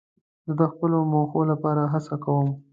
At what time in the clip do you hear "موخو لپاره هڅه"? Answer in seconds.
1.11-2.15